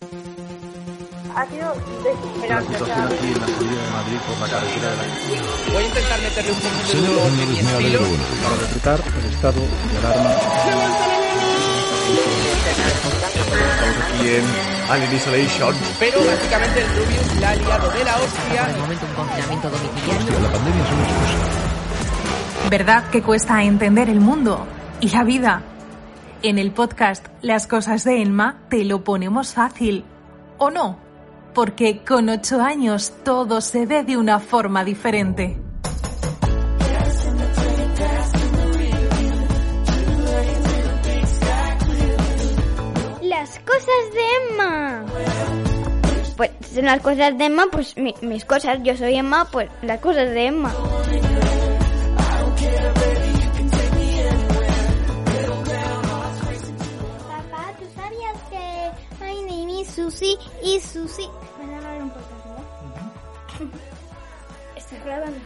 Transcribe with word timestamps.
Ha 0.00 1.46
sido 1.46 1.74
desesperante. 2.02 2.74
o 2.74 2.86
sea, 2.86 3.04
aquí 3.04 3.26
en 3.26 3.38
la 3.38 3.46
salida 3.46 3.82
de 3.84 3.90
Madrid 3.90 4.16
por 4.26 4.40
la 4.40 4.48
carretera 4.48 4.90
de 4.90 4.96
la 4.96 5.02
Voy 5.72 5.82
a 5.82 5.86
intentar 5.86 6.20
meterle 6.22 6.52
un 6.52 6.58
poco 6.58 6.72
de 6.72 7.76
alegro 7.76 8.00
estilo. 8.00 8.00
uno. 8.08 8.24
Para 8.42 8.56
decretar 8.56 8.98
el 9.20 9.26
estado 9.30 9.60
de 9.60 9.98
alarma. 9.98 10.30
Estamos 13.36 13.96
aquí 14.08 14.28
en 14.28 14.44
Alien 14.90 15.14
Isolation. 15.14 15.74
Pero 15.98 16.18
básicamente 16.24 16.80
el 16.80 16.88
Rubius 16.88 17.40
la 17.40 17.50
ha 17.50 17.54
liado 17.56 17.90
de 17.90 18.04
la 18.04 18.16
hostia. 18.16 18.70
el 18.70 18.78
momento 18.80 19.04
un 19.04 19.14
confinamiento 19.14 19.68
domiciliario. 19.68 20.40
La 20.40 20.50
pandemia 20.50 20.82
es 20.82 20.92
una 20.92 21.02
excusa. 21.02 22.70
¿Verdad 22.70 23.10
que 23.10 23.22
cuesta 23.22 23.62
entender 23.62 24.08
el 24.08 24.20
mundo 24.20 24.66
y 25.00 25.10
la 25.10 25.24
vida? 25.24 25.62
En 26.42 26.58
el 26.58 26.72
podcast 26.72 27.26
Las 27.42 27.66
cosas 27.66 28.04
de 28.04 28.22
Elma 28.22 28.62
te 28.68 28.84
lo 28.84 29.04
ponemos 29.04 29.54
fácil. 29.54 30.04
¿O 30.58 30.70
no? 30.70 30.98
Porque 31.54 32.02
con 32.04 32.28
ocho 32.28 32.60
años 32.60 33.12
todo 33.24 33.60
se 33.60 33.86
ve 33.86 34.04
de 34.04 34.16
una 34.16 34.38
forma 34.40 34.84
diferente. 34.84 35.58
Las 43.22 43.58
cosas 43.60 44.04
de 44.14 44.52
Emma. 44.52 45.04
Pues 46.36 46.50
son 46.74 46.84
las 46.86 47.00
cosas 47.00 47.36
de 47.38 47.44
Emma, 47.44 47.66
pues 47.70 47.96
mi- 47.96 48.14
mis 48.22 48.44
cosas. 48.44 48.78
Yo 48.82 48.96
soy 48.96 49.16
Emma, 49.16 49.46
pues 49.50 49.68
las 49.82 50.00
cosas 50.00 50.30
de 50.30 50.46
Emma. 50.46 50.72
Susi 60.20 60.36
y 60.62 60.78
Susi... 60.80 61.22
Van 61.58 61.70
a 61.70 61.80
grabar 61.80 62.02
un 62.02 62.10
podcast, 62.10 62.44
¿no? 62.44 63.70
Estás 64.76 65.04
grabando. 65.04 65.38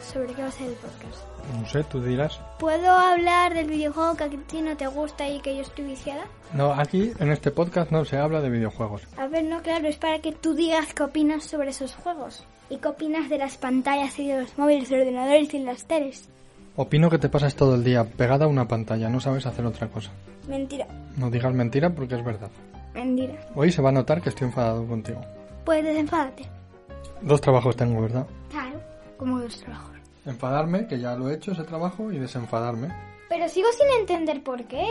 ¿Sobre 0.00 0.32
qué 0.32 0.42
va 0.42 0.48
a 0.48 0.52
ser 0.52 0.68
el 0.68 0.74
podcast? 0.74 1.24
No 1.60 1.68
sé, 1.68 1.82
tú 1.84 2.00
dirás. 2.00 2.40
¿Puedo 2.60 2.92
hablar 2.92 3.54
del 3.54 3.66
videojuego 3.66 4.16
que 4.16 4.24
a 4.24 4.28
ti 4.28 4.62
no 4.62 4.76
te 4.76 4.86
gusta 4.86 5.28
y 5.28 5.40
que 5.40 5.56
yo 5.56 5.62
estoy 5.62 5.86
viciada? 5.86 6.22
No, 6.52 6.72
aquí 6.72 7.10
en 7.18 7.32
este 7.32 7.50
podcast 7.50 7.90
no 7.90 8.04
se 8.04 8.16
habla 8.16 8.40
de 8.40 8.50
videojuegos. 8.50 9.02
A 9.16 9.26
ver, 9.26 9.42
no, 9.42 9.60
claro, 9.62 9.88
es 9.88 9.96
para 9.96 10.20
que 10.20 10.30
tú 10.30 10.54
digas 10.54 10.94
qué 10.94 11.02
opinas 11.02 11.42
sobre 11.42 11.70
esos 11.70 11.96
juegos. 11.96 12.44
¿Y 12.70 12.76
qué 12.76 12.86
opinas 12.86 13.28
de 13.28 13.38
las 13.38 13.56
pantallas 13.56 14.16
y 14.20 14.28
de 14.28 14.42
los 14.42 14.56
móviles, 14.56 14.88
de 14.88 14.98
los 14.98 15.06
ordenadores 15.06 15.52
y 15.52 15.58
las 15.58 15.84
teles? 15.84 16.28
Opino 16.76 17.10
que 17.10 17.18
te 17.18 17.28
pasas 17.28 17.56
todo 17.56 17.74
el 17.74 17.82
día 17.82 18.04
pegada 18.04 18.44
a 18.44 18.48
una 18.48 18.68
pantalla, 18.68 19.08
no 19.08 19.18
sabes 19.18 19.46
hacer 19.46 19.66
otra 19.66 19.88
cosa. 19.88 20.12
Mentira, 20.46 20.86
No 21.16 21.28
digas 21.28 21.52
mentira 21.52 21.90
porque 21.90 22.14
es 22.14 22.24
verdad. 22.24 22.50
Mentira. 22.96 23.34
Hoy 23.54 23.70
se 23.70 23.82
va 23.82 23.90
a 23.90 23.92
notar 23.92 24.20
que 24.20 24.30
estoy 24.30 24.48
enfadado 24.48 24.86
contigo. 24.86 25.20
Pues 25.64 25.84
desenfádate. 25.84 26.48
Dos 27.22 27.40
trabajos 27.40 27.76
tengo, 27.76 28.02
¿verdad? 28.02 28.26
Claro, 28.50 28.80
como 29.16 29.38
los 29.38 29.58
trabajos. 29.60 29.96
Enfadarme, 30.24 30.86
que 30.86 30.98
ya 30.98 31.14
lo 31.14 31.30
he 31.30 31.34
hecho 31.34 31.52
ese 31.52 31.64
trabajo, 31.64 32.10
y 32.10 32.18
desenfadarme. 32.18 32.88
Pero 33.28 33.48
sigo 33.48 33.68
sin 33.72 34.00
entender 34.00 34.42
por 34.42 34.64
qué. 34.64 34.84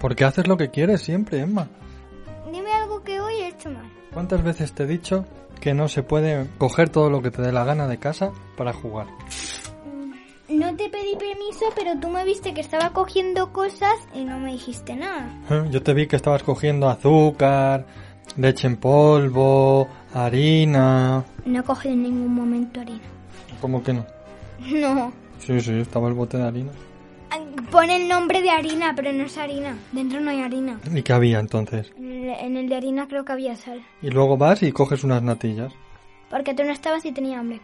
Porque 0.00 0.24
haces 0.24 0.46
lo 0.46 0.56
que 0.56 0.70
quieres 0.70 1.00
siempre, 1.02 1.40
Emma. 1.40 1.68
Dime 2.50 2.72
algo 2.72 3.02
que 3.02 3.20
hoy 3.20 3.34
he 3.34 3.48
hecho 3.48 3.70
mal. 3.70 3.90
¿Cuántas 4.12 4.42
veces 4.42 4.72
te 4.72 4.84
he 4.84 4.86
dicho 4.86 5.24
que 5.60 5.74
no 5.74 5.88
se 5.88 6.02
puede 6.02 6.46
coger 6.58 6.90
todo 6.90 7.10
lo 7.10 7.22
que 7.22 7.30
te 7.30 7.42
dé 7.42 7.52
la 7.52 7.64
gana 7.64 7.88
de 7.88 7.98
casa 7.98 8.30
para 8.56 8.72
jugar? 8.72 9.06
No 10.74 10.78
te 10.78 10.88
pedí 10.88 11.14
permiso, 11.14 11.66
pero 11.76 12.00
tú 12.00 12.08
me 12.08 12.24
viste 12.24 12.52
que 12.52 12.60
estaba 12.60 12.90
cogiendo 12.90 13.52
cosas 13.52 13.94
y 14.12 14.24
no 14.24 14.40
me 14.40 14.50
dijiste 14.50 14.96
nada. 14.96 15.28
¿Eh? 15.48 15.68
Yo 15.70 15.80
te 15.84 15.94
vi 15.94 16.08
que 16.08 16.16
estabas 16.16 16.42
cogiendo 16.42 16.88
azúcar, 16.88 17.86
leche 18.36 18.66
en 18.66 18.76
polvo, 18.78 19.86
harina... 20.12 21.22
No 21.44 21.60
he 21.60 21.62
cogido 21.62 21.94
en 21.94 22.02
ningún 22.02 22.34
momento 22.34 22.80
harina. 22.80 23.04
¿Cómo 23.60 23.84
que 23.84 23.92
no? 23.92 24.04
No. 24.66 25.12
Sí, 25.38 25.60
sí, 25.60 25.74
estaba 25.74 26.08
el 26.08 26.14
bote 26.14 26.38
de 26.38 26.42
harina. 26.42 26.72
Pone 27.70 27.94
el 27.94 28.08
nombre 28.08 28.42
de 28.42 28.50
harina, 28.50 28.94
pero 28.96 29.12
no 29.12 29.26
es 29.26 29.38
harina. 29.38 29.76
Dentro 29.92 30.18
no 30.18 30.32
hay 30.32 30.40
harina. 30.40 30.80
¿Y 30.92 31.02
qué 31.04 31.12
había 31.12 31.38
entonces? 31.38 31.92
En 31.96 32.56
el 32.56 32.68
de 32.68 32.74
harina 32.74 33.06
creo 33.06 33.24
que 33.24 33.30
había 33.30 33.54
sal. 33.54 33.80
Y 34.02 34.10
luego 34.10 34.36
vas 34.36 34.64
y 34.64 34.72
coges 34.72 35.04
unas 35.04 35.22
natillas. 35.22 35.72
Porque 36.30 36.52
tú 36.52 36.64
no 36.64 36.72
estabas 36.72 37.04
y 37.04 37.12
tenía 37.12 37.38
hambre. 37.38 37.60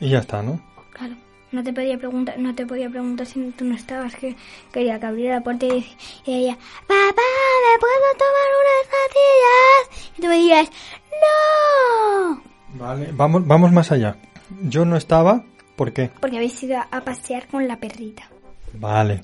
Y 0.00 0.08
ya 0.08 0.18
está, 0.18 0.42
¿no? 0.42 0.60
Claro. 0.92 1.14
No 1.52 1.64
te 1.64 1.72
podía 1.72 1.98
preguntar, 1.98 2.38
no 2.38 2.54
te 2.54 2.64
podía 2.64 2.88
preguntar 2.88 3.26
si 3.26 3.50
tú 3.50 3.64
no 3.64 3.74
estabas, 3.74 4.14
que 4.14 4.36
quería 4.72 5.00
que 5.00 5.06
abriera 5.06 5.36
la 5.36 5.42
puerta 5.42 5.66
y, 5.66 5.84
y 6.26 6.34
ella, 6.34 6.56
papá, 6.86 7.22
¿me 7.66 7.78
puedo 7.80 8.08
tomar 8.18 8.50
unas 8.60 8.86
natillas? 8.94 10.12
Y 10.16 10.22
tú 10.22 10.28
me 10.28 10.36
dirías, 10.36 10.70
no, 11.10 12.42
Vale. 12.74 13.10
Vamos, 13.12 13.46
vamos 13.46 13.72
más 13.72 13.90
allá. 13.92 14.16
Yo 14.62 14.84
no 14.84 14.96
estaba, 14.96 15.44
¿por 15.76 15.92
qué? 15.92 16.10
porque 16.20 16.36
habéis 16.36 16.62
ido 16.62 16.78
a 16.78 17.00
pasear 17.00 17.48
con 17.48 17.66
la 17.66 17.76
perrita. 17.78 18.28
Vale. 18.74 19.22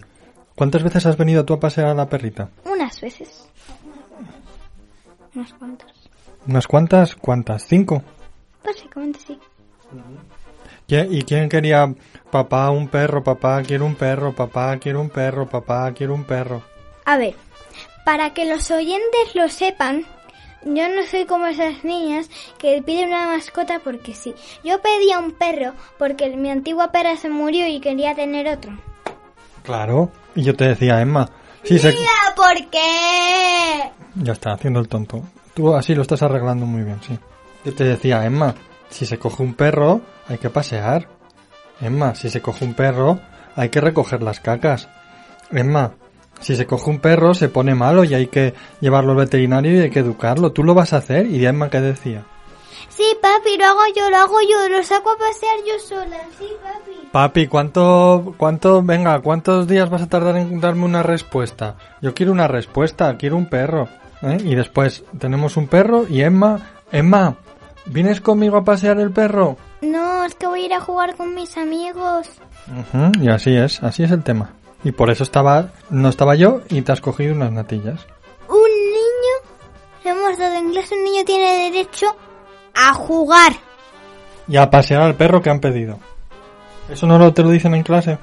¿Cuántas 0.54 0.82
veces 0.82 1.06
has 1.06 1.16
venido 1.16 1.44
tú 1.44 1.54
a 1.54 1.60
pasear 1.60 1.88
a 1.88 1.94
la 1.94 2.08
perrita? 2.08 2.50
Unas 2.64 3.00
veces. 3.00 3.48
Unas 5.34 5.52
cuantas. 5.52 5.92
¿Unas 6.46 6.66
cuantas? 6.66 7.14
¿Cuántas? 7.16 7.66
¿Cinco? 7.66 8.02
Básicamente 8.64 9.20
sí. 9.20 9.38
¿Qui- 10.88 11.08
¿Y 11.10 11.22
quién 11.22 11.48
quería 11.48 11.92
papá 12.30 12.70
un 12.70 12.88
perro, 12.88 13.22
papá 13.24 13.62
quiero 13.62 13.84
un 13.86 13.94
perro, 13.94 14.32
papá 14.34 14.76
quiero 14.78 15.00
un 15.00 15.10
perro, 15.10 15.48
papá 15.48 15.92
quiero 15.92 16.14
un 16.14 16.24
perro? 16.24 16.62
A 17.04 17.16
ver, 17.18 17.34
para 18.04 18.32
que 18.34 18.44
los 18.44 18.70
oyentes 18.70 19.34
lo 19.34 19.48
sepan, 19.48 20.04
yo 20.64 20.88
no 20.88 21.04
soy 21.10 21.24
como 21.26 21.46
esas 21.46 21.84
niñas 21.84 22.28
que 22.58 22.82
piden 22.82 23.08
una 23.08 23.26
mascota 23.26 23.80
porque 23.82 24.14
sí. 24.14 24.34
Yo 24.64 24.80
pedía 24.80 25.18
un 25.18 25.32
perro 25.32 25.72
porque 25.98 26.36
mi 26.36 26.50
antigua 26.50 26.92
perra 26.92 27.16
se 27.16 27.28
murió 27.28 27.66
y 27.66 27.80
quería 27.80 28.14
tener 28.14 28.48
otro. 28.48 28.72
Claro. 29.62 30.10
Y 30.34 30.42
yo 30.42 30.54
te 30.54 30.68
decía, 30.68 31.00
Emma, 31.00 31.28
se... 31.64 31.74
Mira, 31.74 32.10
¿por 32.36 32.54
qué? 32.70 33.90
Ya 34.16 34.32
está, 34.32 34.52
haciendo 34.52 34.80
el 34.80 34.88
tonto. 34.88 35.22
Tú 35.54 35.74
así 35.74 35.94
lo 35.94 36.02
estás 36.02 36.22
arreglando 36.22 36.66
muy 36.66 36.82
bien, 36.82 37.00
sí. 37.02 37.18
Yo 37.64 37.74
te 37.74 37.84
decía, 37.84 38.24
Emma, 38.24 38.54
si 38.90 39.06
se 39.06 39.18
coge 39.18 39.42
un 39.42 39.54
perro, 39.54 40.00
hay 40.28 40.38
que 40.38 40.50
pasear. 40.50 41.08
Emma, 41.80 42.14
si 42.14 42.30
se 42.30 42.40
coge 42.40 42.64
un 42.64 42.74
perro, 42.74 43.20
hay 43.54 43.68
que 43.68 43.80
recoger 43.80 44.22
las 44.22 44.40
cacas. 44.40 44.88
Emma, 45.50 45.92
si 46.40 46.56
se 46.56 46.66
coge 46.66 46.90
un 46.90 47.00
perro, 47.00 47.34
se 47.34 47.48
pone 47.48 47.74
malo 47.74 48.04
y 48.04 48.14
hay 48.14 48.26
que 48.28 48.54
llevarlo 48.80 49.12
al 49.12 49.18
veterinario 49.18 49.72
y 49.72 49.82
hay 49.82 49.90
que 49.90 50.00
educarlo. 50.00 50.52
Tú 50.52 50.64
lo 50.64 50.74
vas 50.74 50.92
a 50.92 50.98
hacer. 50.98 51.26
¿Y 51.26 51.44
Emma 51.46 51.70
qué 51.70 51.80
decía? 51.80 52.24
Sí, 52.88 53.04
papi, 53.20 53.58
lo 53.58 53.66
hago 53.66 53.80
yo, 53.94 54.10
lo 54.10 54.16
hago 54.16 54.38
yo, 54.40 54.68
lo 54.68 54.82
saco 54.82 55.10
a 55.10 55.18
pasear 55.18 55.56
yo 55.66 55.78
sola. 55.78 56.18
Sí, 56.38 56.46
papi. 56.62 57.08
Papi, 57.12 57.46
¿cuánto, 57.46 58.34
cuánto, 58.36 58.82
venga, 58.82 59.20
cuántos 59.20 59.66
días 59.66 59.90
vas 59.90 60.02
a 60.02 60.08
tardar 60.08 60.36
en 60.36 60.60
darme 60.60 60.84
una 60.84 61.02
respuesta? 61.02 61.76
Yo 62.00 62.14
quiero 62.14 62.32
una 62.32 62.48
respuesta, 62.48 63.16
quiero 63.16 63.36
un 63.36 63.46
perro. 63.46 63.88
¿eh? 64.22 64.38
Y 64.44 64.54
después 64.54 65.04
tenemos 65.18 65.56
un 65.56 65.68
perro 65.68 66.06
y 66.08 66.22
Emma, 66.22 66.58
Emma, 66.92 67.36
¿vienes 67.86 68.20
conmigo 68.20 68.56
a 68.56 68.64
pasear 68.64 68.98
el 68.98 69.10
perro? 69.10 69.56
No, 69.80 70.24
es 70.24 70.34
que 70.34 70.46
voy 70.46 70.62
a 70.62 70.66
ir 70.66 70.74
a 70.74 70.80
jugar 70.80 71.16
con 71.16 71.34
mis 71.34 71.56
amigos. 71.56 72.28
Y 73.20 73.28
así 73.28 73.56
es, 73.56 73.82
así 73.82 74.02
es 74.02 74.10
el 74.10 74.22
tema. 74.22 74.52
Y 74.84 74.92
por 74.92 75.10
eso 75.10 75.22
estaba, 75.22 75.70
no 75.90 76.08
estaba 76.08 76.34
yo 76.34 76.60
y 76.68 76.82
te 76.82 76.92
has 76.92 77.00
cogido 77.00 77.34
unas 77.34 77.52
natillas. 77.52 78.06
Un 78.48 78.70
niño, 78.92 79.64
le 80.04 80.10
hemos 80.10 80.38
dado 80.38 80.58
inglés, 80.58 80.90
un 80.92 81.04
niño 81.04 81.24
tiene 81.24 81.70
derecho 81.70 82.14
a 82.74 82.92
jugar. 82.92 83.52
Y 84.48 84.56
a 84.56 84.70
pasear 84.70 85.02
al 85.02 85.14
perro 85.14 85.42
que 85.42 85.50
han 85.50 85.60
pedido. 85.60 85.98
¿Eso 86.88 87.06
no 87.06 87.18
lo 87.18 87.32
te 87.32 87.42
lo 87.42 87.50
dicen 87.50 87.74
en 87.74 87.82
clase? 87.82 88.18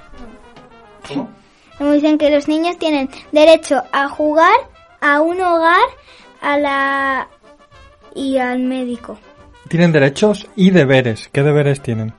Nos 1.80 1.94
dicen 1.96 2.18
que 2.18 2.30
los 2.30 2.48
niños 2.48 2.78
tienen 2.78 3.10
derecho 3.32 3.84
a 3.92 4.08
jugar, 4.08 4.56
a 5.02 5.20
un 5.20 5.42
hogar, 5.42 5.88
a 6.42 6.58
la 6.58 7.28
y 8.16 8.38
al 8.38 8.60
médico. 8.60 9.18
Tienen 9.74 9.92
derechos 9.92 10.46
y 10.56 10.70
deberes. 10.70 11.30
¿Qué 11.34 11.42
deberes 11.42 11.82
tienen? 11.82 12.14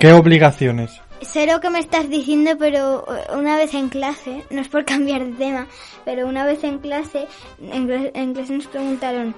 ¿Qué 0.00 0.10
obligaciones? 0.14 0.98
sé 1.20 1.46
lo 1.46 1.60
que 1.60 1.68
me 1.68 1.80
estás 1.80 2.08
diciendo, 2.08 2.52
pero 2.58 3.04
eh, 3.14 3.26
una 3.36 3.58
vez 3.58 3.74
en 3.74 3.90
clase, 3.90 4.42
no 4.48 4.62
es 4.62 4.68
por 4.68 4.86
cambiar 4.86 5.22
de 5.22 5.32
tema, 5.32 5.66
pero 6.06 6.26
una 6.26 6.46
vez 6.46 6.64
en 6.64 6.78
clase, 6.78 7.26
en, 7.60 7.86
cla- 7.86 8.10
en 8.14 8.32
clase 8.32 8.54
nos 8.54 8.66
preguntaron, 8.68 9.34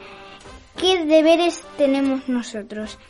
¿qué 0.76 1.04
deberes 1.06 1.60
tenemos 1.76 2.28
nosotros? 2.28 3.00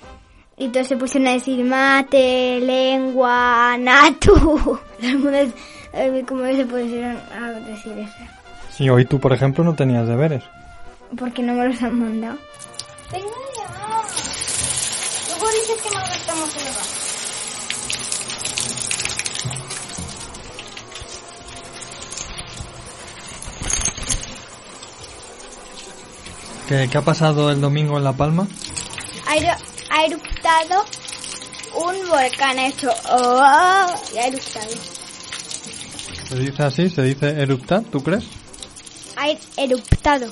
Y 0.56 0.69
todos 0.69 0.87
se 0.87 0.96
pusieron 0.96 1.29
a 1.29 1.32
decir 1.32 1.62
mate, 1.62 2.61
lengua, 2.62 3.76
natu. 3.79 4.32
Todo 4.34 4.81
el 5.02 5.19
mundo, 5.19 5.38
eh, 5.93 6.25
como 6.26 6.46
se 6.46 6.64
pusieron 6.64 7.19
a 7.38 7.50
decir 7.61 7.93
eso. 7.99 8.32
Sí, 8.70 8.88
hoy 8.88 9.05
tú, 9.05 9.20
por 9.20 9.34
ejemplo, 9.34 9.62
no 9.64 9.75
tenías 9.75 10.08
deberes. 10.08 10.43
Porque 11.19 11.43
no 11.43 11.52
me 11.52 11.69
los 11.69 11.82
han 11.82 11.99
mandado. 12.00 12.38
Tengo 13.11 13.29
que 15.75 15.91
malgastamos 15.95 16.57
el 16.57 16.65
gas. 16.65 16.89
¿Qué, 26.69 26.89
qué 26.91 26.99
ha 26.99 27.03
pasado 27.03 27.51
el 27.51 27.61
domingo 27.61 27.97
en 27.97 28.05
La 28.05 28.13
Palma? 28.13 28.47
Ha, 29.27 29.37
eru- 29.37 29.59
ha 29.91 30.05
eruptado 30.05 30.85
un 31.75 32.09
volcán, 32.09 32.59
ha 32.59 32.69
hecho 32.69 32.91
oh, 33.11 33.95
y 34.15 34.19
ha 34.19 34.27
eruptado. 34.27 34.71
¿Se 36.29 36.37
dice 36.37 36.63
así? 36.63 36.91
¿Se 36.91 37.03
dice 37.03 37.29
eruptar? 37.41 37.83
¿Tú 37.85 38.03
crees? 38.03 38.25
Ha 39.17 39.29
er- 39.29 39.39
eruptado. 39.57 40.27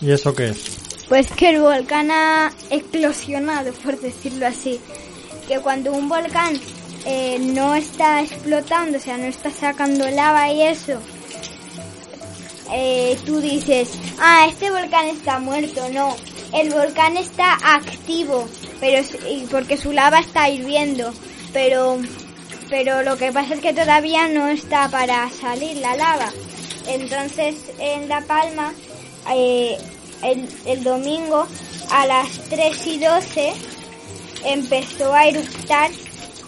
¿Y 0.00 0.10
eso 0.10 0.34
qué 0.34 0.48
es? 0.48 0.81
Pues 1.12 1.30
que 1.30 1.50
el 1.50 1.60
volcán 1.60 2.10
ha 2.10 2.50
eclosionado, 2.70 3.74
por 3.84 4.00
decirlo 4.00 4.46
así. 4.46 4.80
Que 5.46 5.58
cuando 5.58 5.92
un 5.92 6.08
volcán 6.08 6.58
eh, 7.04 7.38
no 7.38 7.74
está 7.74 8.22
explotando, 8.22 8.96
o 8.96 9.00
sea, 9.02 9.18
no 9.18 9.24
está 9.24 9.50
sacando 9.50 10.08
lava 10.08 10.50
y 10.50 10.62
eso, 10.62 10.98
eh, 12.72 13.18
tú 13.26 13.42
dices, 13.42 13.90
ah, 14.20 14.46
este 14.48 14.70
volcán 14.70 15.08
está 15.08 15.38
muerto. 15.38 15.86
No, 15.90 16.16
el 16.54 16.70
volcán 16.70 17.18
está 17.18 17.58
activo, 17.62 18.48
pero 18.80 19.06
porque 19.50 19.76
su 19.76 19.92
lava 19.92 20.18
está 20.18 20.48
hirviendo. 20.48 21.12
Pero, 21.52 21.98
pero 22.70 23.02
lo 23.02 23.18
que 23.18 23.32
pasa 23.32 23.52
es 23.52 23.60
que 23.60 23.74
todavía 23.74 24.28
no 24.28 24.48
está 24.48 24.88
para 24.88 25.28
salir 25.28 25.76
la 25.76 25.94
lava. 25.94 26.32
Entonces, 26.86 27.56
en 27.78 28.08
La 28.08 28.22
Palma, 28.22 28.72
eh, 29.30 29.76
el, 30.24 30.48
el 30.66 30.84
domingo 30.84 31.46
a 31.90 32.06
las 32.06 32.28
3 32.48 32.86
y 32.86 32.98
12 32.98 33.52
empezó 34.44 35.12
a 35.14 35.26
eructar 35.26 35.90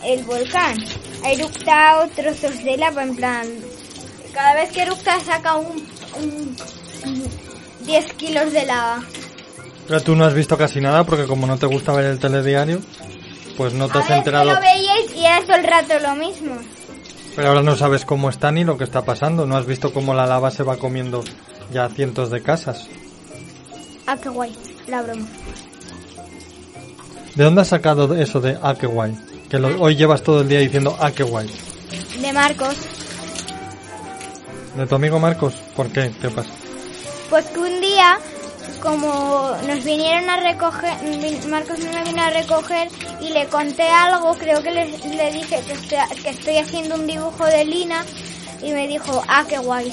el 0.04 0.22
volcán. 0.24 0.76
Ha 1.24 1.30
eructado 1.32 2.08
trozos 2.14 2.62
de 2.64 2.76
lava, 2.76 3.02
en 3.02 3.16
plan, 3.16 3.46
cada 4.32 4.54
vez 4.54 4.70
que 4.72 4.82
eructa 4.82 5.18
saca 5.20 5.56
un, 5.56 5.86
un- 6.20 6.56
un 7.06 7.24
10 7.86 8.12
kilos 8.14 8.52
de 8.52 8.66
lava. 8.66 9.02
Pero 9.86 10.00
tú 10.02 10.14
no 10.16 10.24
has 10.24 10.34
visto 10.34 10.56
casi 10.56 10.80
nada 10.80 11.04
porque 11.04 11.26
como 11.26 11.46
no 11.46 11.58
te 11.58 11.66
gusta 11.66 11.92
ver 11.92 12.06
el 12.06 12.18
telediario, 12.18 12.80
pues 13.56 13.72
no 13.74 13.88
te 13.88 13.98
A 13.98 14.00
has 14.02 14.10
enterado. 14.10 14.48
que 14.48 14.54
lo 14.54 14.60
veíais 14.60 15.14
y 15.14 15.24
era 15.24 15.40
todo 15.42 15.56
el 15.56 15.64
rato 15.64 15.94
lo 16.00 16.14
mismo. 16.16 16.56
Pero 17.36 17.48
ahora 17.48 17.62
no 17.62 17.76
sabes 17.76 18.04
cómo 18.04 18.28
está 18.30 18.50
ni 18.52 18.64
lo 18.64 18.78
que 18.78 18.84
está 18.84 19.04
pasando. 19.04 19.46
No 19.46 19.56
has 19.56 19.66
visto 19.66 19.92
cómo 19.92 20.14
la 20.14 20.26
lava 20.26 20.50
se 20.50 20.62
va 20.62 20.76
comiendo 20.76 21.24
ya 21.72 21.88
cientos 21.88 22.30
de 22.30 22.42
casas. 22.42 22.88
Ah, 24.14 24.18
qué 24.22 24.28
guay, 24.28 24.52
la 24.86 25.02
broma. 25.02 25.26
¿De 27.34 27.42
dónde 27.42 27.62
has 27.62 27.68
sacado 27.68 28.14
eso 28.14 28.40
de 28.40 28.56
ah, 28.62 28.76
qué 28.78 28.86
guay? 28.86 29.12
Que 29.50 29.58
lo- 29.58 29.80
hoy 29.82 29.96
llevas 29.96 30.22
todo 30.22 30.42
el 30.42 30.48
día 30.48 30.60
diciendo 30.60 30.96
ah, 31.00 31.10
qué 31.10 31.24
guay. 31.24 31.50
De 32.20 32.32
Marcos. 32.32 32.76
¿De 34.76 34.86
tu 34.86 34.94
amigo 34.94 35.18
Marcos? 35.18 35.54
¿Por 35.74 35.88
qué? 35.90 36.12
¿Qué 36.20 36.28
pasa? 36.30 36.48
Pues 37.28 37.44
que 37.46 37.58
un 37.58 37.80
día, 37.80 38.18
como 38.80 39.50
nos 39.66 39.82
vinieron 39.82 40.30
a 40.30 40.36
recoger, 40.52 40.94
Marcos 41.48 41.78
me 41.80 42.04
vino 42.04 42.22
a 42.22 42.30
recoger 42.30 42.88
y 43.20 43.30
le 43.30 43.46
conté 43.46 43.88
algo, 43.88 44.32
creo 44.34 44.62
que 44.62 44.70
le, 44.70 44.86
le 44.86 45.32
dije 45.32 45.60
que 45.66 45.72
estoy, 45.72 45.98
que 46.22 46.28
estoy 46.30 46.56
haciendo 46.58 46.94
un 46.94 47.06
dibujo 47.08 47.44
de 47.46 47.64
Lina 47.64 48.04
y 48.62 48.70
me 48.70 48.86
dijo, 48.86 49.24
ah, 49.26 49.44
qué 49.48 49.58
guay. 49.58 49.92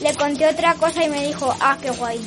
Le 0.00 0.14
conté 0.14 0.48
otra 0.48 0.74
cosa 0.76 1.04
y 1.04 1.10
me 1.10 1.26
dijo, 1.26 1.54
ah, 1.60 1.76
qué 1.82 1.90
guay. 1.90 2.18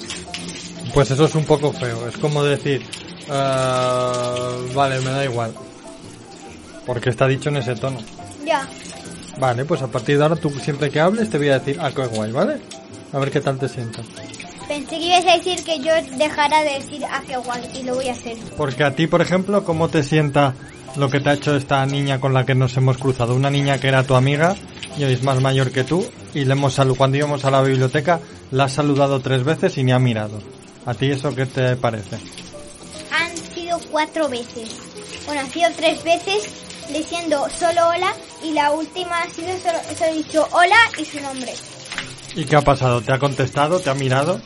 Pues 0.95 1.12
eso 1.12 1.25
es 1.25 1.36
un 1.36 1.44
poco 1.44 1.74
feo. 1.74 2.07
Es 2.07 2.18
como 2.18 2.42
decir, 2.42 2.81
"Ah, 3.30 4.56
vale, 4.74 5.01
me 5.01 5.12
da 5.12 5.25
igual. 5.25 5.53
Porque 6.86 7.09
está 7.09 7.27
dicho 7.27 7.50
en 7.50 7.57
ese 7.57 7.75
tono. 7.75 8.00
Ya. 8.45 8.65
Vale, 9.38 9.65
pues 9.65 9.81
a 9.81 9.88
partir 9.88 10.18
de 10.18 10.24
ahora 10.24 10.38
tú 10.38 10.50
siempre 10.51 10.89
que 10.89 11.01
hables 11.01 11.30
te 11.30 11.38
voy 11.38 11.50
a 11.50 11.59
decir, 11.59 11.77
ah, 11.81 11.92
qué 11.94 12.06
guay, 12.06 12.31
¿vale? 12.31 12.62
A 13.12 13.19
ver 13.19 13.30
qué 13.30 13.42
tal 13.42 13.59
te 13.59 13.68
sientas. 13.68 14.06
Pensé 14.69 14.97
que 14.97 15.06
ibas 15.06 15.25
a 15.25 15.36
decir 15.38 15.62
que 15.65 15.80
yo 15.80 15.92
dejara 16.18 16.63
de 16.63 16.75
decir, 16.75 17.03
ah, 17.12 17.21
qué 17.27 17.36
guay, 17.36 17.62
y 17.77 17.83
lo 17.83 17.95
voy 17.95 18.07
a 18.07 18.13
hacer. 18.13 18.38
Porque 18.56 18.86
a 18.86 18.95
ti, 18.95 19.07
por 19.07 19.21
ejemplo, 19.21 19.65
¿cómo 19.65 19.89
te 19.89 20.01
sienta 20.01 20.53
lo 20.95 21.09
que 21.09 21.19
te 21.19 21.30
ha 21.30 21.33
hecho 21.33 21.57
esta 21.57 21.86
niña 21.86 22.21
con 22.21 22.33
la 22.33 22.45
que 22.45 22.56
nos 22.56 22.77
hemos 22.77 22.98
cruzado? 22.98 23.36
Una 23.36 23.50
niña 23.50 23.80
que 23.80 23.89
era 23.89 24.03
tu 24.03 24.15
amiga 24.15 24.56
y 24.98 25.03
hoy 25.03 25.12
es 25.12 25.24
más 25.24 25.41
mayor 25.41 25.71
que 25.71 25.83
tú 25.83 26.07
y 26.33 26.45
le 26.45 26.53
hemos 26.53 26.80
cuando 26.98 27.18
íbamos 27.18 27.44
a 27.44 27.51
la 27.51 27.62
biblioteca 27.62 28.21
la 28.51 28.63
has 28.65 28.71
saludado 28.74 29.19
tres 29.19 29.44
veces 29.44 29.77
y 29.77 29.83
ni 29.83 29.91
ha 29.91 30.00
mirado. 30.00 30.39
¿A 30.86 30.94
ti 30.94 31.12
eso 31.12 31.34
qué 31.34 31.46
te 31.46 31.76
parece? 31.76 32.18
Han 33.12 33.36
sido 33.54 33.80
cuatro 33.92 34.30
veces. 34.30 34.70
Bueno, 35.26 35.42
han 35.42 35.52
sido 35.52 35.70
tres 35.76 36.04
veces 36.04 36.44
diciendo 36.94 37.48
solo 37.58 37.88
hola 37.90 38.14
y 38.44 38.52
la 38.52 38.72
última 38.72 39.22
ha 39.24 39.30
sido 39.30 39.48
solo, 39.60 39.80
solo 39.98 40.12
he 40.12 40.14
dicho 40.16 40.48
hola 40.52 40.76
y 41.00 41.06
su 41.06 41.20
nombre. 41.22 41.54
¿Y 42.36 42.46
qué 42.46 42.56
ha 42.56 42.62
pasado? 42.62 43.02
¿Te 43.02 43.12
ha 43.14 43.18
contestado? 43.20 43.80
¿Te 43.80 43.90
ha 43.90 43.94
mirado? 43.96 44.40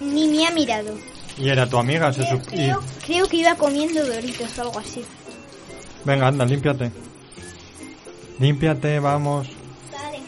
Ni 0.00 0.28
me 0.28 0.46
ha 0.46 0.50
mirado. 0.50 0.92
Y 1.38 1.48
era 1.48 1.68
tu 1.68 1.78
amiga, 1.78 2.12
se 2.12 2.20
Creo, 2.22 2.42
creo- 2.42 2.82
creo 3.04 3.28
que 3.28 3.36
iba 3.38 3.54
comiendo 3.54 4.04
doritos 4.04 4.58
o 4.58 4.62
algo 4.62 4.78
así. 4.78 5.02
Venga, 6.04 6.26
anda, 6.28 6.44
límpiate. 6.44 6.90
Límpiate, 8.38 8.98
vamos. 9.00 9.48
Vale. 9.92 10.18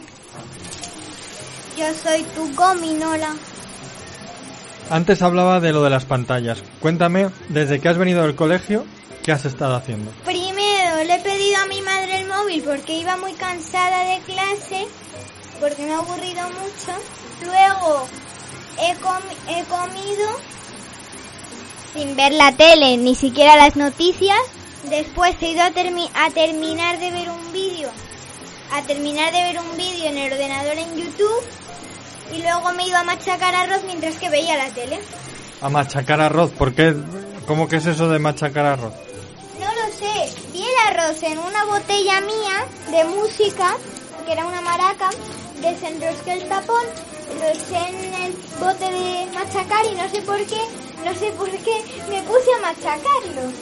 Yo 1.76 1.87
soy 2.03 2.23
tu 2.35 2.55
gominola. 2.55 3.35
Antes 4.90 5.20
hablaba 5.23 5.61
de 5.61 5.73
lo 5.73 5.82
de 5.82 5.90
las 5.90 6.05
pantallas. 6.05 6.62
Cuéntame, 6.81 7.29
desde 7.49 7.81
que 7.81 7.88
has 7.88 7.99
venido 7.99 8.23
del 8.23 8.35
colegio, 8.35 8.87
¿qué 9.23 9.32
has 9.32 9.44
estado 9.44 9.75
haciendo? 9.76 10.11
Primero 10.25 11.05
le 11.05 11.14
he 11.14 11.20
pedido 11.20 11.58
a 11.62 11.67
mi 11.67 11.82
madre 11.82 12.20
el 12.20 12.26
móvil 12.26 12.62
porque 12.62 12.99
iba 12.99 13.17
muy 13.19 13.32
cansada 13.35 14.05
de 14.05 14.20
clase, 14.20 14.87
porque 15.61 15.82
me 15.85 15.93
ha 15.93 15.99
aburrido 15.99 16.43
mucho. 16.49 16.99
Luego 17.44 18.08
he, 18.81 18.94
comi- 18.96 19.58
he 19.58 19.64
comido 19.64 20.29
sin 21.94 22.17
ver 22.17 22.32
la 22.32 22.53
tele, 22.53 22.96
ni 22.96 23.15
siquiera 23.15 23.56
las 23.56 23.77
noticias. 23.77 24.39
Después 24.89 25.34
he 25.43 25.51
ido 25.51 25.62
a, 25.65 25.70
termi- 25.70 26.10
a 26.15 26.31
terminar 26.31 26.98
de 26.98 27.10
ver 27.10 27.29
un 27.29 27.53
vídeo, 27.53 27.91
a 28.72 28.81
terminar 28.82 29.32
de 29.32 29.43
ver 29.43 29.58
un 29.60 29.77
vídeo 29.77 30.06
en 30.08 30.17
el 30.17 30.32
ordenador 30.32 30.79
en 30.79 30.96
YouTube. 30.96 31.43
Y 32.32 32.43
luego 32.43 32.73
me 32.73 32.87
ido 32.87 32.99
a 32.99 33.05
machacar 33.05 33.55
arroz 33.55 33.82
mientras 33.87 34.17
que 34.17 34.29
veía 34.29 34.56
la 34.56 34.69
tele. 34.70 34.99
A 35.61 35.69
machacar 35.69 36.20
arroz. 36.20 36.51
¿Por 36.53 36.75
qué? 36.75 36.94
¿Cómo 37.47 37.69
que 37.69 37.77
es 37.77 37.87
eso 37.87 38.08
de 38.08 38.19
machacar 38.19 38.67
arroz? 38.67 38.93
No 39.58 39.67
lo 39.67 39.93
sé. 39.93 40.32
Vi 40.53 40.63
el 40.63 40.97
arroz 40.97 41.23
en 41.23 41.39
una 41.39 41.65
botella 41.65 42.20
mía 42.20 42.67
de 42.91 43.05
música, 43.05 43.77
que 44.27 44.32
era 44.32 44.47
una 44.47 44.61
maraca, 44.61 45.11
desenrosqué 45.61 46.32
el 46.35 46.49
tapón, 46.49 46.85
lo 47.39 47.47
eché 47.47 47.89
en 47.89 48.15
el 48.23 48.32
bote 48.61 48.85
de 48.93 49.27
machacar 49.35 49.85
y 49.91 49.94
no 49.94 50.08
sé 50.08 50.23
por 50.23 50.39
qué, 50.44 50.61
no 51.05 51.15
sé 51.15 51.31
por 51.32 51.51
qué, 51.51 51.82
me 52.11 52.23
puse 52.23 52.53
a 52.56 52.61
machacarlo. 52.61 53.53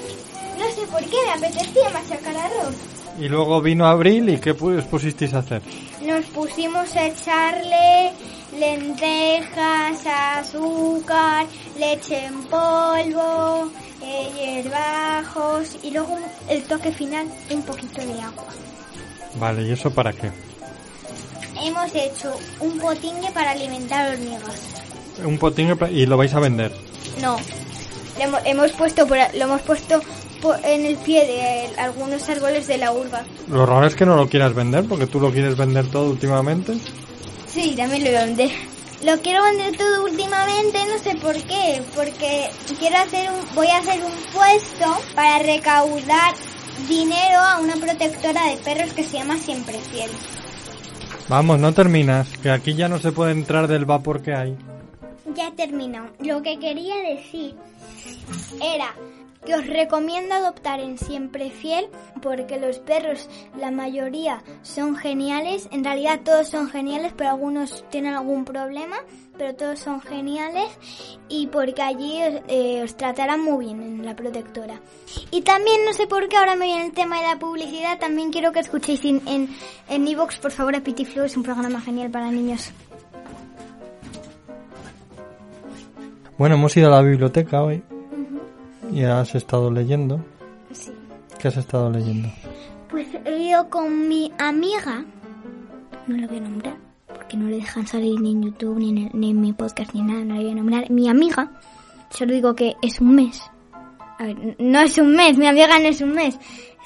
No 0.59 0.65
sé 0.75 0.87
por 0.91 1.05
qué, 1.05 1.17
me 1.27 1.33
apetecía 1.33 1.91
machacar 1.91 2.37
arroz. 2.37 2.75
Y 3.19 3.29
luego 3.29 3.61
vino 3.63 3.87
abril 3.87 4.29
y 4.29 4.39
¿qué 4.39 4.51
os 4.51 4.85
pusisteis 4.85 5.33
a 5.35 5.39
hacer? 5.39 5.63
Nos 6.03 6.25
pusimos 6.27 6.95
a 6.97 7.07
echarle 7.07 8.13
lentejas, 8.59 9.99
azúcar, 10.07 11.47
leche 11.79 12.27
en 12.27 12.43
polvo, 12.45 13.71
eh, 14.03 14.63
hierbajos 14.63 15.77
y 15.83 15.91
luego 15.91 16.19
el 16.49 16.63
toque 16.65 16.93
final, 16.93 17.27
un 17.51 17.63
poquito 17.63 18.01
de 18.01 18.13
agua. 18.21 18.45
Vale, 19.39 19.63
¿y 19.63 19.73
eso 19.73 19.91
para 19.91 20.13
qué? 20.13 20.31
Hemos 21.63 21.95
hecho 21.95 22.37
un 22.61 22.79
potingue 22.79 23.31
para 23.33 23.53
alimentar 23.53 24.13
hormigas. 24.13 24.61
Un 25.25 25.39
potingue 25.39 25.77
y 25.91 26.07
lo 26.07 26.17
vais 26.17 26.35
a 26.35 26.41
vender. 26.41 26.73
No, 27.21 27.37
le 28.19 28.25
hemos, 28.25 28.41
hemos 28.45 28.73
puesto 28.73 29.07
por- 29.07 29.17
lo 29.35 29.45
hemos 29.45 29.63
puesto 29.63 30.01
en 30.65 30.85
el 30.87 30.97
pie 30.99 31.27
de 31.27 31.81
algunos 31.81 32.29
árboles 32.29 32.67
de 32.69 32.79
la 32.79 32.93
urba. 32.93 33.23
Lo 33.49 33.65
raro 33.67 33.87
es 33.87 33.95
que 33.97 34.05
no 34.07 34.17
lo 34.17 34.29
quieras 34.29 34.55
vender 34.55 34.85
porque 34.87 35.07
tú 35.07 35.19
lo 35.19 35.33
quieres 35.33 35.57
vender 35.57 35.87
todo 35.91 36.11
últimamente. 36.11 36.75
Sí, 37.57 37.75
también 37.75 38.05
lo 38.05 38.11
vender. 38.11 38.51
Lo 39.03 39.19
quiero 39.23 39.43
vender 39.45 39.75
todo 39.79 40.05
últimamente, 40.05 40.79
no 40.93 40.99
sé 40.99 41.17
por 41.17 41.35
qué, 41.45 41.83
porque 41.95 42.51
quiero 42.79 42.99
hacer 42.99 43.31
un, 43.31 43.55
voy 43.55 43.67
a 43.69 43.79
hacer 43.79 43.99
un 44.05 44.13
puesto 44.31 44.85
para 45.15 45.39
recaudar 45.39 46.35
dinero 46.87 47.39
a 47.39 47.59
una 47.59 47.77
protectora 47.77 48.51
de 48.51 48.59
perros 48.59 48.93
que 48.93 49.05
se 49.05 49.17
llama 49.17 49.39
Siempre 49.39 49.79
Fiel. 49.79 50.11
Vamos, 51.29 51.59
no 51.59 51.73
terminas, 51.73 52.29
que 52.43 52.51
aquí 52.51 52.75
ya 52.75 52.91
no 52.91 52.99
se 52.99 53.11
puede 53.11 53.33
entrar 53.33 53.69
del 53.69 53.87
vapor 53.87 54.21
que 54.21 54.35
hay. 54.35 54.55
Ya 55.35 55.49
he 55.49 55.53
terminado. 55.53 56.11
Lo 56.21 56.43
que 56.43 56.59
quería 56.59 56.97
decir 56.97 57.55
era 58.61 58.95
que 59.47 59.55
os 59.55 59.67
recomiendo 59.67 60.35
adoptar 60.35 60.81
en 60.81 60.99
Siempre 60.99 61.51
Fiel 61.51 61.89
porque 62.21 62.59
los 62.59 62.81
perros, 62.81 63.31
la 63.59 63.71
mayoría 63.71 64.43
son 64.63 64.97
geniales. 64.97 65.69
En 65.71 65.85
realidad 65.85 66.21
todos 66.25 66.49
son 66.49 66.69
geniales, 66.69 67.15
pero 67.17 67.31
algunos 67.31 67.85
tienen 67.89 68.15
algún 68.15 68.45
problema, 68.45 68.97
pero 69.39 69.55
todos 69.55 69.79
son 69.79 70.01
geniales 70.01 70.67
y 71.29 71.47
porque 71.47 71.81
allí 71.81 72.19
eh, 72.49 72.83
os 72.83 72.97
tratarán 72.97 73.41
muy 73.41 73.67
bien 73.67 73.81
en 73.81 74.05
la 74.05 74.17
protectora. 74.17 74.81
Y 75.31 75.43
también, 75.43 75.85
no 75.87 75.93
sé 75.93 76.07
por 76.07 76.29
qué 76.29 76.37
ahora 76.37 76.57
me 76.57 76.67
viene 76.67 76.87
el 76.87 76.93
tema 76.93 77.21
de 77.21 77.29
la 77.29 77.39
publicidad, 77.39 77.99
también 77.99 78.33
quiero 78.33 78.53
que 78.53 78.61
escuchéis 78.61 79.05
en 79.05 79.23
en, 79.27 79.49
en 79.89 80.09
Evox, 80.09 80.39
por 80.39 80.51
favor, 80.51 80.75
a 80.75 80.81
Pity 80.81 81.05
Flow, 81.05 81.25
es 81.25 81.37
un 81.37 81.45
programa 81.45 81.81
genial 81.81 82.11
para 82.11 82.31
niños. 82.31 82.73
Bueno, 86.37 86.57
hemos 86.57 86.77
ido 86.77 86.89
a 86.89 86.91
la 86.91 87.03
biblioteca 87.03 87.63
hoy 87.63 87.83
y 88.97 89.05
has 89.05 89.35
estado 89.35 89.71
leyendo. 89.71 90.25
Sí. 90.73 90.91
¿Qué 91.39 91.49
has 91.49 91.57
estado 91.57 91.91
leyendo? 91.91 92.29
Pues 92.91 93.07
he 93.25 93.39
ido 93.43 93.69
con 93.69 94.09
mi 94.09 94.33
amiga, 94.39 95.05
no 96.07 96.17
la 96.17 96.27
voy 96.27 96.39
a 96.39 96.41
nombrar, 96.41 96.77
porque 97.07 97.37
no 97.37 97.49
le 97.49 97.57
dejan 97.57 97.87
salir 97.87 98.19
ni 98.21 98.33
en 98.33 98.43
YouTube, 98.45 98.79
ni 98.79 98.91
en, 98.91 98.99
el- 98.99 99.11
ni 99.13 99.31
en 99.31 99.41
mi 99.41 99.53
podcast, 99.53 99.93
ni 99.95 100.03
nada, 100.03 100.25
no 100.25 100.35
la 100.35 100.41
voy 100.41 100.51
a 100.51 100.55
nombrar. 100.55 100.91
Mi 100.91 101.09
amiga, 101.09 101.51
solo 102.11 102.33
digo 102.33 102.55
que 102.55 102.77
es 102.83 103.01
un 103.01 103.15
mes. 103.15 103.43
A 104.19 104.25
ver, 104.25 104.57
no 104.59 104.81
es 104.81 104.97
un 104.97 105.15
mes, 105.15 105.37
mi 105.37 105.47
amiga 105.47 105.79
no 105.79 105.87
es 105.89 106.01
un 106.01 106.13
mes, 106.13 106.39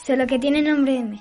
solo 0.05 0.26
que 0.26 0.38
tiene 0.40 0.62
nombre 0.62 0.95
de 0.95 1.05
mes. 1.05 1.21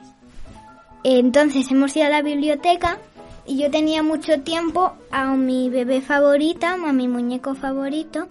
Entonces 1.03 1.69
hemos 1.71 1.95
ido 1.95 2.07
a 2.07 2.09
la 2.09 2.21
biblioteca 2.23 2.97
y 3.45 3.57
yo 3.57 3.69
tenía 3.69 4.01
mucho 4.03 4.41
tiempo 4.41 4.93
a 5.11 5.35
mi 5.35 5.69
bebé 5.69 6.01
favorita, 6.01 6.73
a 6.73 6.93
mi 6.93 7.07
muñeco 7.07 7.53
favorito. 7.55 8.27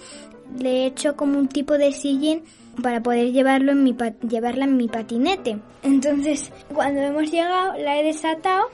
Le 0.59 0.71
he 0.83 0.87
hecho 0.87 1.17
como 1.17 1.38
un 1.38 1.49
tipo 1.49 1.76
de 1.78 1.93
sillín 1.93 2.43
para 2.83 3.02
poder 3.02 3.33
llevarlo 3.33 3.73
en 3.73 3.83
mi 3.85 3.93
pa- 3.93 4.12
llevarla 4.28 4.64
en 4.64 4.76
mi 4.76 4.88
patinete. 4.88 5.59
Entonces, 5.83 6.50
cuando 6.75 7.00
hemos 7.00 7.31
llegado, 7.31 7.75
la 7.78 7.99
he 7.99 8.05
desatado 8.05 8.67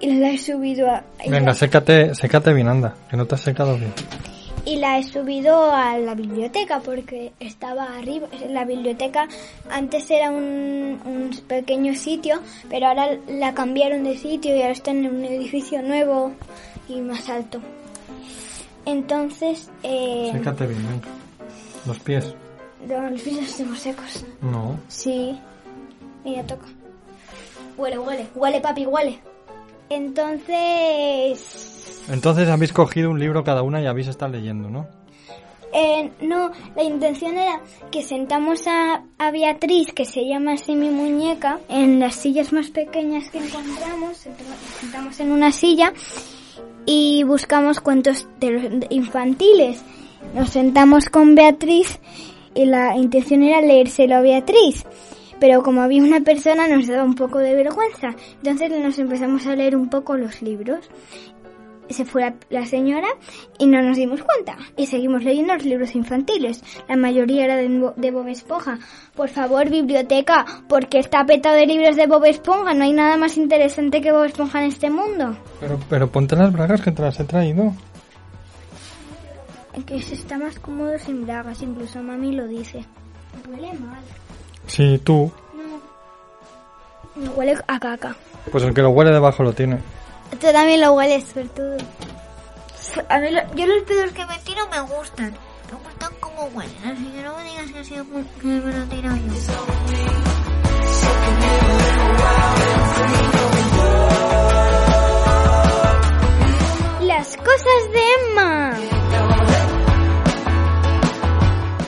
y 0.00 0.12
la 0.14 0.30
he 0.30 0.38
subido 0.38 0.88
a 0.90 1.04
Venga, 1.28 1.54
sécate, 1.54 2.14
sécate 2.14 2.52
bien, 2.52 2.68
anda, 2.68 2.94
que 3.10 3.16
no 3.16 3.26
te 3.26 3.34
has 3.34 3.40
secado 3.40 3.76
bien. 3.76 3.92
y 4.64 4.76
la 4.76 4.98
he 4.98 5.02
subido 5.04 5.70
a 5.72 5.96
la 5.98 6.14
biblioteca 6.14 6.80
porque 6.80 7.32
estaba 7.40 7.84
arriba. 7.96 8.26
La 8.50 8.64
biblioteca 8.64 9.28
antes 9.70 10.10
era 10.10 10.30
un, 10.30 10.98
un 11.04 11.30
pequeño 11.46 11.94
sitio, 11.94 12.40
pero 12.68 12.88
ahora 12.88 13.16
la 13.28 13.54
cambiaron 13.54 14.02
de 14.04 14.16
sitio 14.18 14.54
y 14.56 14.60
ahora 14.62 14.72
está 14.72 14.90
en 14.90 15.06
un 15.06 15.24
edificio 15.24 15.82
nuevo 15.82 16.32
y 16.88 17.00
más 17.00 17.28
alto. 17.28 17.60
Entonces, 18.86 19.70
eh, 19.82 20.30
Sécate 20.32 20.66
bien, 20.66 20.82
venga. 20.88 21.08
Los 21.86 21.98
pies. 21.98 22.34
no, 22.88 23.10
los 23.10 23.20
pies 23.20 23.36
los 23.42 23.56
tengo 23.56 23.74
secos. 23.74 24.24
No. 24.40 24.78
Sí. 24.88 25.38
Mira, 26.24 26.42
toca. 26.44 26.66
Huele, 27.76 27.98
huele, 27.98 28.26
huele, 28.34 28.60
papi, 28.60 28.86
huele. 28.86 29.20
Entonces, 29.88 32.04
Entonces 32.08 32.48
habéis 32.48 32.72
cogido 32.72 33.10
un 33.10 33.20
libro 33.20 33.44
cada 33.44 33.62
una 33.62 33.80
y 33.80 33.86
habéis 33.86 34.08
estado 34.08 34.32
leyendo, 34.32 34.68
¿no? 34.70 34.86
Eh, 35.72 36.10
no, 36.22 36.50
la 36.74 36.82
intención 36.82 37.36
era 37.36 37.60
que 37.90 38.02
sentamos 38.02 38.66
a, 38.66 39.02
a 39.18 39.30
Beatriz, 39.30 39.92
que 39.92 40.04
se 40.06 40.26
llama 40.26 40.54
así 40.54 40.74
mi 40.74 40.88
muñeca, 40.88 41.60
en 41.68 42.00
las 42.00 42.14
sillas 42.14 42.52
más 42.52 42.70
pequeñas 42.70 43.28
que 43.30 43.38
encontramos, 43.38 44.16
sentamos, 44.16 44.54
sentamos 44.80 45.20
en 45.20 45.32
una 45.32 45.52
silla 45.52 45.92
y 46.86 47.24
buscamos 47.24 47.80
cuentos 47.80 48.28
de 48.40 48.50
los 48.50 48.62
infantiles. 48.90 49.82
Nos 50.34 50.50
sentamos 50.50 51.08
con 51.10 51.34
Beatriz 51.34 51.98
y 52.54 52.64
la 52.64 52.96
intención 52.96 53.42
era 53.42 53.60
leérselo 53.60 54.16
a 54.16 54.20
Beatriz. 54.20 54.84
Pero 55.38 55.62
como 55.62 55.82
había 55.82 56.02
una 56.02 56.20
persona 56.20 56.66
nos 56.66 56.86
daba 56.86 57.04
un 57.04 57.14
poco 57.14 57.38
de 57.40 57.54
vergüenza. 57.54 58.14
Entonces 58.42 58.70
nos 58.80 58.98
empezamos 58.98 59.46
a 59.46 59.54
leer 59.54 59.76
un 59.76 59.90
poco 59.90 60.16
los 60.16 60.40
libros 60.40 60.88
se 61.94 62.04
fue 62.04 62.22
la, 62.22 62.34
la 62.50 62.66
señora 62.66 63.08
y 63.58 63.66
no 63.66 63.80
nos 63.82 63.96
dimos 63.96 64.22
cuenta. 64.22 64.56
Y 64.76 64.86
seguimos 64.86 65.22
leyendo 65.24 65.54
los 65.54 65.64
libros 65.64 65.94
infantiles. 65.94 66.62
La 66.88 66.96
mayoría 66.96 67.44
era 67.44 67.56
de, 67.56 67.68
Bo- 67.68 67.94
de 67.96 68.10
Bob 68.10 68.28
Esponja. 68.28 68.78
Por 69.14 69.28
favor, 69.28 69.68
biblioteca, 69.70 70.44
porque 70.68 70.98
está 70.98 71.24
petado 71.24 71.56
de 71.56 71.66
libros 71.66 71.96
de 71.96 72.06
Bob 72.06 72.24
Esponja. 72.24 72.74
No 72.74 72.84
hay 72.84 72.92
nada 72.92 73.16
más 73.16 73.36
interesante 73.36 74.00
que 74.00 74.12
Bob 74.12 74.24
Esponja 74.24 74.60
en 74.62 74.68
este 74.68 74.90
mundo. 74.90 75.36
Pero, 75.60 75.78
pero 75.88 76.10
ponte 76.10 76.36
las 76.36 76.52
bragas 76.52 76.80
que 76.82 76.92
te 76.92 77.02
las 77.02 77.18
he 77.20 77.24
traído. 77.24 77.72
Que 79.84 80.00
se 80.00 80.14
está 80.14 80.38
más 80.38 80.58
cómodo 80.58 80.98
sin 80.98 81.26
bragas, 81.26 81.60
incluso 81.62 82.02
mami 82.02 82.32
lo 82.32 82.46
dice. 82.46 82.84
Huele 83.48 83.74
mal. 83.74 84.00
Sí, 84.66 84.98
tú. 85.04 85.30
Me 87.14 87.28
huele 87.28 87.56
a 87.66 87.78
caca. 87.78 88.16
Pues 88.50 88.64
el 88.64 88.72
que 88.74 88.82
lo 88.82 88.90
huele 88.90 89.10
debajo 89.12 89.42
lo 89.42 89.52
tiene. 89.52 89.78
Tú 90.30 90.46
también 90.52 90.80
lo 90.80 90.92
hueles, 90.92 91.24
suertudo. 91.32 91.76
A 93.08 93.18
mí, 93.18 93.30
lo- 93.30 93.54
yo 93.54 93.66
los 93.66 93.82
pedos 93.84 94.12
que 94.12 94.26
me 94.26 94.38
tiro 94.40 94.66
me 94.68 94.80
gustan. 94.80 95.36
Me 95.70 95.78
gustan 95.84 96.12
como 96.20 96.44
huelen, 96.54 96.76
así 96.84 97.04
que 97.06 97.22
no 97.22 97.36
me 97.36 97.44
digas 97.44 97.70
que, 97.72 97.78
ha 97.80 97.84
sido 97.84 98.04
que 98.40 98.46
me 98.46 98.72
lo 98.72 98.84
tiro 98.84 99.10
yo. 99.16 100.46
Las 107.02 107.36
cosas 107.36 107.92
de 107.92 108.00
Emma. 108.30 108.72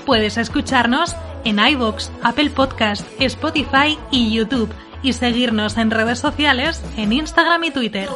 Puedes 0.07 0.37
escucharnos 0.39 1.15
en 1.45 1.59
iVoox, 1.59 2.11
Apple 2.23 2.51
Podcast, 2.51 3.07
Spotify 3.21 3.99
y 4.11 4.33
YouTube 4.35 4.71
y 5.03 5.13
seguirnos 5.13 5.77
en 5.77 5.91
redes 5.91 6.19
sociales 6.19 6.83
en 6.97 7.13
Instagram 7.13 7.65
y 7.65 7.71
Twitter. 7.71 8.09